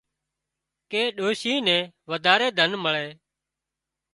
ڪي 0.91 1.01
ڏوشي 1.17 1.53
نين 1.65 1.83
وڌاري 2.09 2.47
ڌن 2.57 2.71
مۯي 2.83 3.07